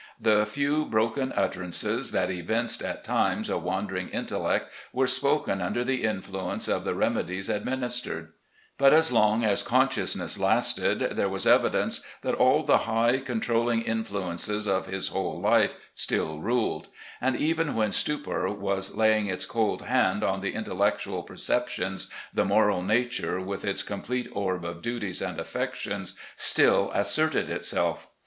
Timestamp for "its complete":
23.63-24.27